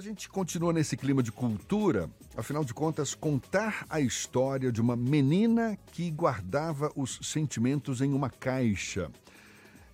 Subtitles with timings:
[0.00, 4.96] A gente continua nesse clima de cultura, afinal de contas, contar a história de uma
[4.96, 9.10] menina que guardava os sentimentos em uma caixa.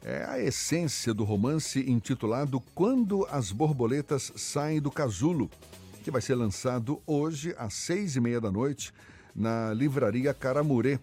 [0.05, 5.51] É a essência do romance intitulado Quando as Borboletas Saem do Casulo,
[6.05, 8.95] que vai ser lançado hoje às seis e meia da noite
[9.35, 11.01] na livraria Caramurê,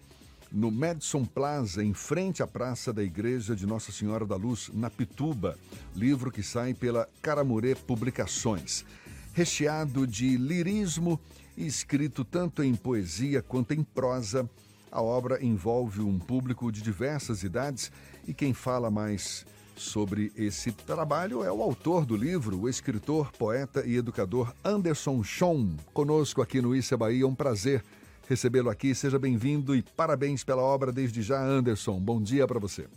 [0.54, 4.88] no Madison Plaza, em frente à praça da Igreja de Nossa Senhora da Luz, na
[4.88, 5.58] Pituba.
[5.96, 8.84] Livro que sai pela Caramurê Publicações.
[9.32, 11.18] Recheado de lirismo
[11.56, 14.48] e escrito tanto em poesia quanto em prosa,
[14.92, 17.90] a obra envolve um público de diversas idades
[18.28, 23.84] e quem fala mais sobre esse trabalho é o autor do livro, o escritor, poeta
[23.84, 25.74] e educador Anderson Schon.
[25.92, 27.82] Conosco aqui no Issa Bahia, um prazer
[28.28, 28.94] recebê-lo aqui.
[28.94, 31.98] Seja bem-vindo e parabéns pela obra desde já, Anderson.
[31.98, 32.88] Bom dia para você.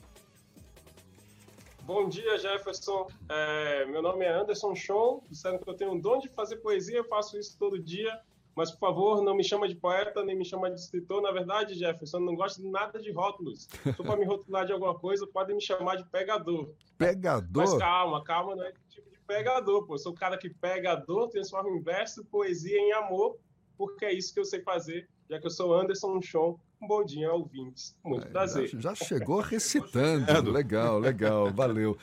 [1.88, 3.08] Bom dia, Jefferson.
[3.30, 5.22] É, meu nome é Anderson Schon.
[5.30, 8.20] Disseram que eu tenho um dom de fazer poesia, eu faço isso todo dia.
[8.54, 11.22] Mas, por favor, não me chama de poeta, nem me chama de escritor.
[11.22, 13.70] Na verdade, Jefferson, eu não gosto de nada de rótulos.
[13.84, 16.74] Se for para me rotular de alguma coisa, podem me chamar de pegador.
[16.98, 17.64] Pegador?
[17.64, 19.94] Mas calma, calma, não é tipo de pegador, pô.
[19.94, 23.38] Eu sou o cara que pega dor, transforma em verso, poesia em amor,
[23.78, 27.04] porque é isso que eu sei fazer já que eu sou Anderson Chon, um bom
[27.04, 27.96] dia, ouvintes.
[28.04, 28.70] Muito é, prazer.
[28.70, 30.52] Já, já chegou recitando.
[30.52, 31.98] legal, legal, valeu.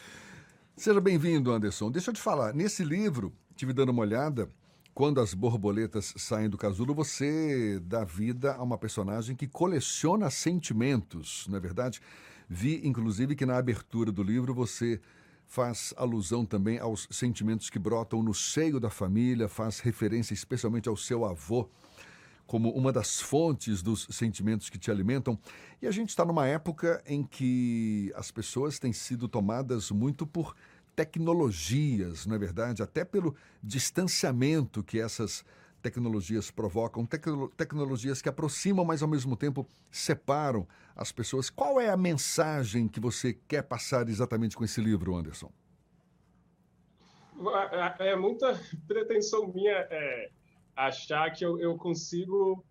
[0.76, 1.90] Seja bem-vindo, Anderson.
[1.90, 4.50] Deixa eu te falar, nesse livro, tive dando uma olhada,
[4.92, 11.46] quando as borboletas saem do casulo, você dá vida a uma personagem que coleciona sentimentos,
[11.48, 12.00] não é verdade?
[12.48, 15.00] Vi, inclusive, que na abertura do livro você
[15.46, 20.96] faz alusão também aos sentimentos que brotam no seio da família, faz referência especialmente ao
[20.96, 21.70] seu avô
[22.46, 25.38] como uma das fontes dos sentimentos que te alimentam.
[25.80, 30.54] E a gente está numa época em que as pessoas têm sido tomadas muito por
[30.94, 32.82] tecnologias, não é verdade?
[32.82, 35.44] Até pelo distanciamento que essas
[35.82, 41.50] tecnologias provocam, tecno tecnologias que aproximam, mas ao mesmo tempo separam as pessoas.
[41.50, 45.52] Qual é a mensagem que você quer passar exatamente com esse livro, Anderson?
[47.98, 50.30] É, é muita pretensão minha é,
[50.76, 52.64] achar que eu, eu consigo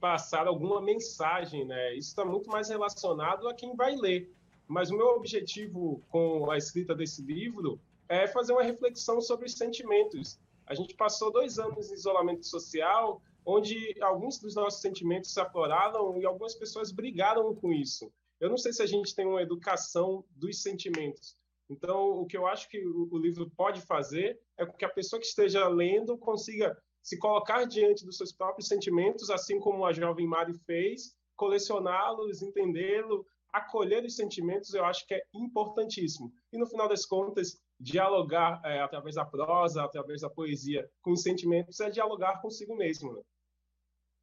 [0.00, 1.94] passar alguma mensagem, né?
[1.94, 4.30] Isso está muito mais relacionado a quem vai ler.
[4.66, 9.54] Mas o meu objetivo com a escrita desse livro é fazer uma reflexão sobre os
[9.54, 10.38] sentimentos.
[10.66, 16.18] A gente passou dois anos em isolamento social, onde alguns dos nossos sentimentos se afloraram
[16.18, 18.10] e algumas pessoas brigaram com isso.
[18.40, 21.36] Eu não sei se a gente tem uma educação dos sentimentos.
[21.70, 25.26] Então, o que eu acho que o livro pode fazer é que a pessoa que
[25.26, 30.54] esteja lendo consiga se colocar diante dos seus próprios sentimentos, assim como a jovem Mari
[30.66, 36.32] fez, colecioná-los, entendê-lo, acolher os sentimentos, eu acho que é importantíssimo.
[36.52, 41.22] E no final das contas, dialogar é, através da prosa, através da poesia com os
[41.22, 43.12] sentimentos, é dialogar consigo mesmo.
[43.12, 43.22] Né?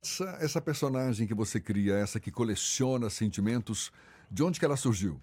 [0.04, 3.94] Essa, essa personagem que você cria, essa que coleciona sentimentos,
[4.30, 5.22] de onde que ela surgiu?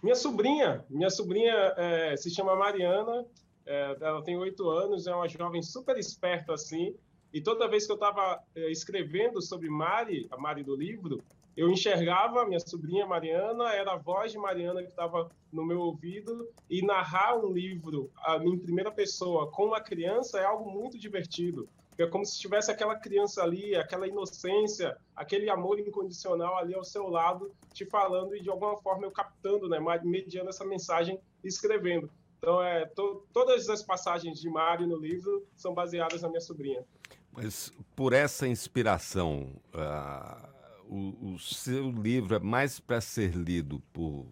[0.00, 3.26] Minha sobrinha, minha sobrinha é, se chama Mariana,
[3.66, 6.94] é, ela tem oito anos, é uma jovem super esperta assim.
[7.32, 11.22] E toda vez que eu estava é, escrevendo sobre Mari, a Mari do livro,
[11.56, 15.80] eu enxergava a minha sobrinha Mariana, era a voz de Mariana que estava no meu
[15.80, 18.10] ouvido, e narrar um livro
[18.42, 21.68] em primeira pessoa com uma criança é algo muito divertido.
[21.96, 27.08] É como se tivesse aquela criança ali, aquela inocência, aquele amor incondicional ali ao seu
[27.08, 32.10] lado, te falando e de alguma forma eu captando, né, mediando essa mensagem e escrevendo.
[32.44, 36.84] Então, é, to, todas as passagens de Mário no livro são baseadas na minha sobrinha.
[37.32, 40.46] Mas por essa inspiração, uh,
[40.86, 44.26] o, o, seu livro é mais para ser lido por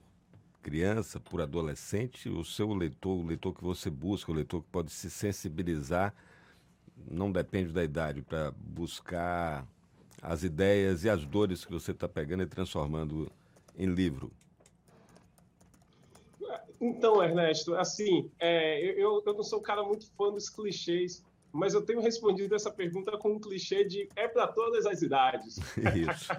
[0.61, 2.29] criança, por adolescente?
[2.29, 6.15] O seu leitor, o leitor que você busca, o leitor que pode se sensibilizar,
[7.11, 9.67] não depende da idade, para buscar
[10.21, 13.33] as ideias e as dores que você está pegando e transformando
[13.75, 14.31] em livro?
[16.83, 21.75] Então, Ernesto, assim, é, eu, eu não sou um cara muito fã dos clichês, mas
[21.75, 25.59] eu tenho respondido essa pergunta com um clichê de é para todas as idades.
[25.95, 26.33] Isso.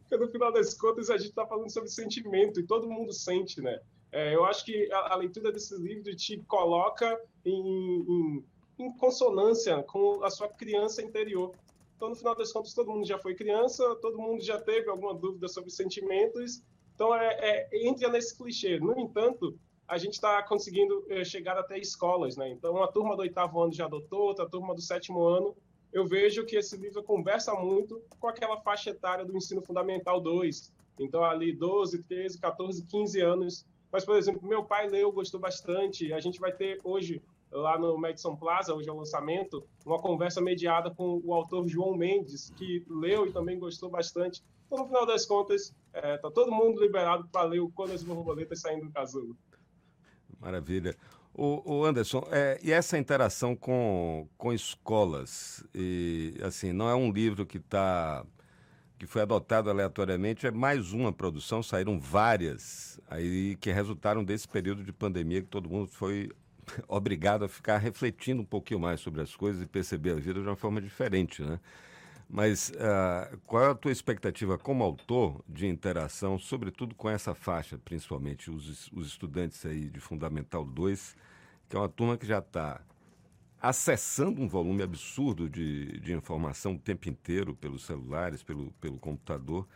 [0.00, 3.60] Porque no final das contas a gente está falando sobre sentimento e todo mundo sente,
[3.60, 3.78] né?
[4.10, 8.44] É, eu acho que a, a, leitura desse livro te coloca em, em,
[8.78, 11.52] em, consonância com a sua criança interior.
[11.94, 15.12] Então, no final das contas, todo mundo já foi criança, todo mundo já teve alguma
[15.12, 16.62] dúvida sobre sentimentos.
[16.94, 18.80] Então, é, é entra nesse clichê.
[18.80, 19.56] No entanto,
[19.90, 22.48] a gente está conseguindo eh, chegar até escolas, né?
[22.48, 25.56] Então, uma turma do oitavo ano já adotou, outra turma do sétimo ano.
[25.92, 30.72] Eu vejo que esse livro conversa muito com aquela faixa etária do ensino fundamental 2.
[31.00, 33.66] Então, ali 12, 13, 14, 15 anos.
[33.90, 36.12] Mas, por exemplo, meu pai leu, gostou bastante.
[36.12, 37.20] A gente vai ter hoje
[37.50, 41.96] lá no Madison Plaza, hoje é o lançamento, uma conversa mediada com o autor João
[41.96, 44.40] Mendes, que leu e também gostou bastante.
[44.66, 48.04] Então, no final das contas, é, tá todo mundo liberado para ler o Quando as
[48.04, 49.36] Borboletas Saindo do Casulo.
[50.40, 50.96] Maravilha.
[51.32, 55.64] O, o Anderson, é, e essa interação com, com escolas?
[55.74, 58.24] E, assim, não é um livro que está
[58.98, 64.84] que foi adotado aleatoriamente, é mais uma produção, saíram várias aí que resultaram desse período
[64.84, 66.30] de pandemia que todo mundo foi
[66.86, 70.46] obrigado a ficar refletindo um pouquinho mais sobre as coisas e perceber a vida de
[70.46, 71.58] uma forma diferente, né?
[72.32, 77.76] Mas uh, qual é a tua expectativa como autor de interação, sobretudo com essa faixa,
[77.76, 81.16] principalmente os, os estudantes aí de Fundamental 2,
[81.68, 82.80] que é uma turma que já está
[83.60, 89.66] acessando um volume absurdo de, de informação o tempo inteiro pelos celulares, pelo, pelo computador,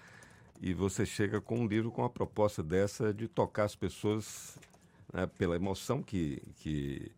[0.63, 4.57] e você chega com um livro com uma proposta dessa de tocar as pessoas
[5.13, 7.11] né, pela emoção que, que,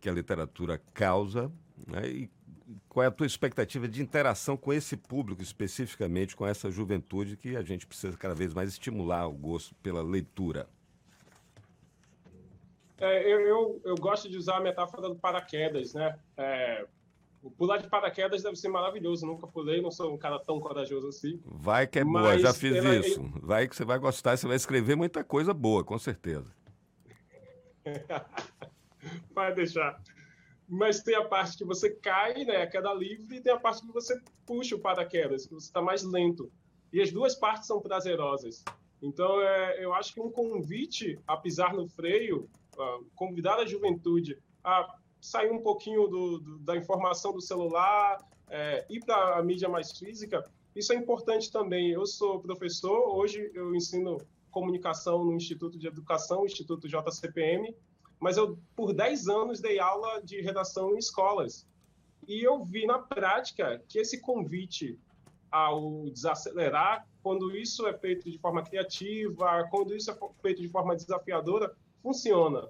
[0.00, 1.52] que a literatura causa,
[1.86, 2.30] né, e
[2.92, 7.56] qual é a tua expectativa de interação com esse público, especificamente com essa juventude que
[7.56, 10.68] a gente precisa cada vez mais estimular o gosto pela leitura?
[12.98, 16.18] É, eu, eu, eu, gosto de usar a metáfora do paraquedas, né?
[16.36, 16.84] É,
[17.56, 19.24] pular de paraquedas deve ser maravilhoso.
[19.24, 21.40] Nunca pulei, não sou um cara tão corajoso assim.
[21.46, 23.20] Vai que é boa, já fiz ela, isso.
[23.20, 23.32] Ele...
[23.40, 26.54] Vai que você vai gostar, você vai escrever muita coisa boa, com certeza.
[29.34, 29.98] vai deixar.
[30.74, 32.62] Mas tem a parte que você cai, né?
[32.62, 35.82] A queda livre, e tem a parte que você puxa o paraquedas, que você está
[35.82, 36.50] mais lento.
[36.90, 38.64] E as duas partes são prazerosas.
[39.02, 42.48] Então, é, eu acho que um convite a pisar no freio
[43.14, 49.00] convidar a juventude a sair um pouquinho do, do, da informação do celular, é, ir
[49.00, 50.42] para a mídia mais física,
[50.74, 51.90] isso é importante também.
[51.90, 54.16] Eu sou professor, hoje eu ensino
[54.50, 57.76] comunicação no Instituto de Educação, Instituto JCPM,
[58.22, 61.66] mas eu, por 10 anos, dei aula de redação em escolas.
[62.28, 64.96] E eu vi na prática que esse convite
[65.50, 70.94] ao desacelerar, quando isso é feito de forma criativa, quando isso é feito de forma
[70.94, 72.68] desafiadora, funciona.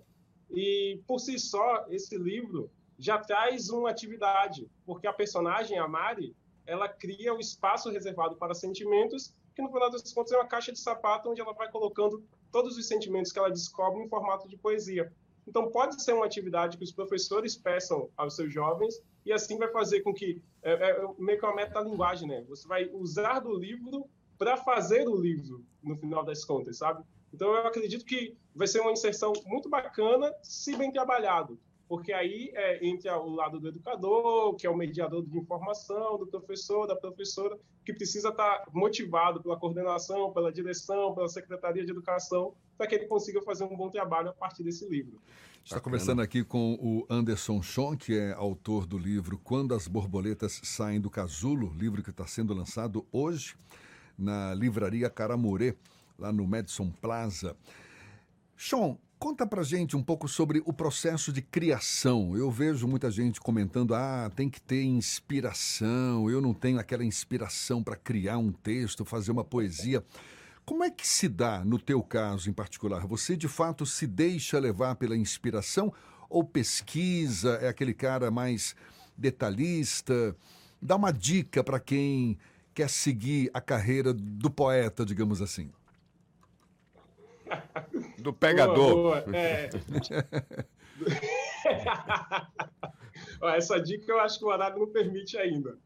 [0.50, 6.34] E, por si só, esse livro já traz uma atividade, porque a personagem, a Mari,
[6.66, 10.72] ela cria o espaço reservado para sentimentos, que no final das contas é uma caixa
[10.72, 14.56] de sapato onde ela vai colocando todos os sentimentos que ela descobre em formato de
[14.56, 15.12] poesia.
[15.46, 19.68] Então, pode ser uma atividade que os professores peçam aos seus jovens e assim vai
[19.68, 22.44] fazer com que, é, é meio que uma metalinguagem, né?
[22.48, 24.08] Você vai usar do livro
[24.38, 27.04] para fazer o livro, no final das contas, sabe?
[27.32, 31.58] Então, eu acredito que vai ser uma inserção muito bacana, se bem trabalhado,
[31.92, 36.26] porque aí é, entra o lado do educador, que é o mediador de informação, do
[36.26, 37.54] professor, da professora,
[37.84, 43.04] que precisa estar motivado pela coordenação, pela direção, pela Secretaria de Educação, para que ele
[43.04, 45.20] consiga fazer um bom trabalho a partir desse livro.
[45.62, 50.62] Está conversando aqui com o Anderson Chon, que é autor do livro Quando as Borboletas
[50.64, 53.54] Saem do Casulo, livro que está sendo lançado hoje
[54.16, 55.76] na livraria Caramurê
[56.18, 57.54] lá no Madison Plaza.
[58.56, 62.36] Sean, conta pra gente um pouco sobre o processo de criação.
[62.36, 67.84] Eu vejo muita gente comentando: ah, tem que ter inspiração, eu não tenho aquela inspiração
[67.84, 70.04] para criar um texto, fazer uma poesia.
[70.64, 73.06] Como é que se dá no teu caso em particular?
[73.06, 75.94] Você de fato se deixa levar pela inspiração
[76.28, 77.60] ou pesquisa?
[77.62, 78.74] É aquele cara mais
[79.16, 80.36] detalhista?
[80.80, 82.36] Dá uma dica para quem
[82.74, 85.70] quer seguir a carreira do poeta, digamos assim.
[88.22, 88.94] Do pegador.
[88.94, 89.36] Boa, boa.
[89.36, 89.68] É...
[93.56, 95.76] Essa dica eu acho que o horário não permite ainda.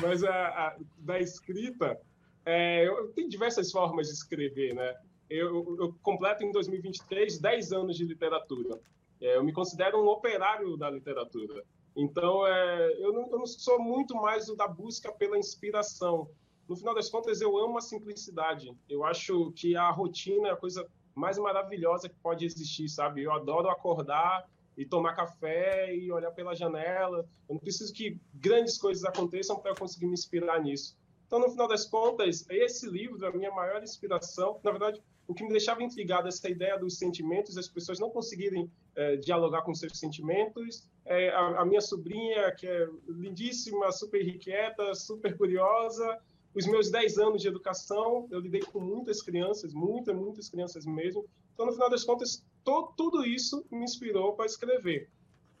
[0.00, 2.00] Mas a, a da escrita,
[2.46, 4.94] é, eu, tem diversas formas de escrever, né?
[5.28, 8.80] Eu, eu completo em 2023 10 anos de literatura.
[9.20, 11.62] É, eu me considero um operário da literatura.
[11.94, 16.28] Então, é, eu, não, eu, não, sou muito mais o da busca pela inspiração.
[16.68, 18.74] No final das contas, eu amo a simplicidade.
[18.88, 23.22] Eu acho que a rotina é a coisa mais maravilhosa que pode existir, sabe?
[23.22, 27.26] Eu adoro acordar e tomar café e olhar pela janela.
[27.48, 30.96] Eu não preciso que grandes coisas aconteçam para eu conseguir me inspirar nisso.
[31.26, 34.60] Então, no final das contas, esse livro é a minha maior inspiração.
[34.62, 38.70] Na verdade, o que me deixava intrigado essa ideia dos sentimentos, as pessoas não conseguirem
[38.94, 40.86] é, dialogar com seus sentimentos.
[41.04, 46.18] É, a, a minha sobrinha, que é lindíssima, super irrequieta, super curiosa,
[46.54, 51.24] os meus 10 anos de educação, eu lidei com muitas crianças, muitas, muitas crianças mesmo.
[51.52, 55.10] Então, no final das contas, to, tudo isso me inspirou para escrever.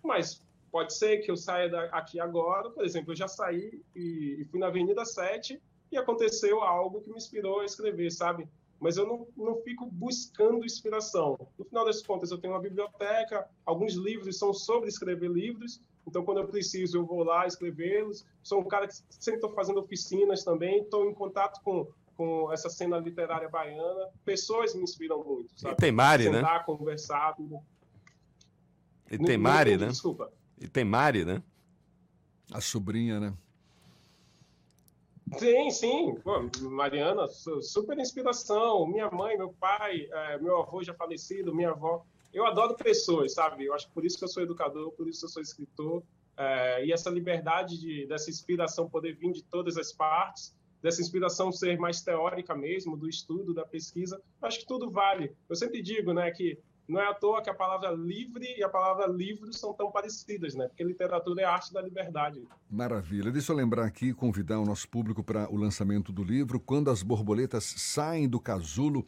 [0.02, 4.44] Mas pode ser que eu saia aqui agora, por exemplo, eu já saí e, e
[4.46, 5.60] fui na Avenida 7
[5.90, 8.48] e aconteceu algo que me inspirou a escrever, sabe?
[8.84, 11.38] mas eu não, não fico buscando inspiração.
[11.58, 16.24] No final das contas, eu tenho uma biblioteca, alguns livros são sobre escrever livros, então
[16.24, 18.24] quando eu preciso, eu vou lá escrevê-los.
[18.42, 22.68] Sou um cara que sempre estou fazendo oficinas também, estou em contato com, com essa
[22.68, 24.08] cena literária baiana.
[24.24, 25.74] Pessoas me inspiram muito, sabe?
[25.74, 26.48] E tem Mari, Sentar, né?
[26.48, 27.36] Sentar, conversar.
[29.10, 29.88] E tem Mari, né?
[29.88, 30.32] Desculpa.
[30.60, 31.42] E tem Mari, né?
[32.52, 33.34] A sobrinha, né?
[35.38, 36.14] Sim, sim.
[36.22, 38.86] Pô, Mariana, super inspiração.
[38.86, 42.04] Minha mãe, meu pai, é, meu avô já falecido, minha avó.
[42.34, 43.64] Eu adoro pessoas, sabe?
[43.64, 46.02] Eu acho que por isso que eu sou educador, por isso que eu sou escritor.
[46.36, 51.52] É, e essa liberdade de, dessa inspiração poder vir de todas as partes, dessa inspiração
[51.52, 55.32] ser mais teórica mesmo, do estudo, da pesquisa, acho que tudo vale.
[55.48, 58.68] Eu sempre digo, né, que não é à toa que a palavra livre e a
[58.68, 60.68] palavra livro são tão parecidas, né?
[60.68, 62.42] Porque literatura é arte da liberdade.
[62.70, 63.32] Maravilha.
[63.32, 67.02] Deixa eu lembrar aqui, convidar o nosso público para o lançamento do livro Quando as
[67.02, 69.06] Borboletas Saem do Casulo.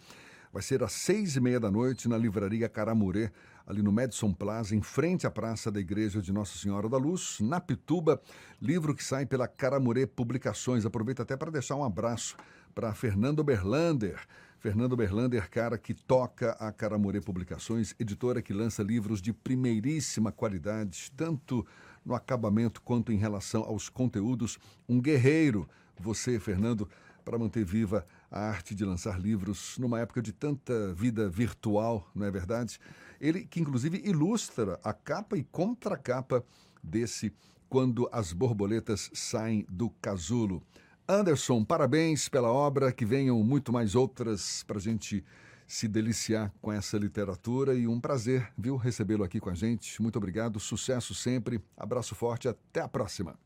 [0.57, 3.31] Vai ser às seis e meia da noite na livraria Caramurê,
[3.67, 7.37] ali no Madison Plaza, em frente à praça da Igreja de Nossa Senhora da Luz,
[7.43, 8.19] na Pituba.
[8.59, 10.87] Livro que sai pela Caramurê Publicações.
[10.87, 12.39] Aproveito até para deixar um abraço
[12.75, 14.19] para Fernando Berlander.
[14.59, 21.13] Fernando Berlander, cara que toca a Caramurê Publicações, editora que lança livros de primeiríssima qualidade,
[21.15, 21.67] tanto
[22.03, 24.59] no acabamento quanto em relação aos conteúdos.
[24.89, 25.69] Um guerreiro,
[26.01, 26.89] você, Fernando,
[27.27, 32.27] para manter viva a arte de lançar livros numa época de tanta vida virtual, não
[32.27, 32.79] é verdade?
[33.21, 36.45] Ele que inclusive ilustra a capa e contracapa
[36.83, 37.33] desse
[37.69, 40.63] Quando as Borboletas Saem do Casulo.
[41.09, 45.25] Anderson, parabéns pela obra, que venham muito mais outras para a gente
[45.67, 50.01] se deliciar com essa literatura e um prazer, viu, recebê-lo aqui com a gente.
[50.01, 53.46] Muito obrigado, sucesso sempre, abraço forte, até a próxima.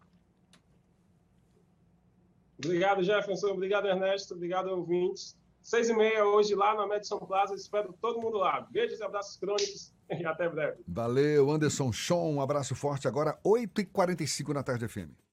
[2.65, 5.37] Obrigado, Jefferson, obrigado, Ernesto, obrigado, ouvintes.
[5.63, 8.67] Seis e meia hoje lá na Madison Plaza, espero todo mundo lá.
[8.71, 10.79] Beijos e abraços crônicos e até breve.
[10.87, 15.21] Valeu, Anderson Chon, um abraço forte agora, 8h45 na tarde FM.